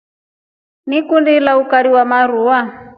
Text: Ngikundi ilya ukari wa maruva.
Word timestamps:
Ngikundi 0.87 1.31
ilya 1.37 1.53
ukari 1.61 1.89
wa 1.95 2.03
maruva. 2.11 2.59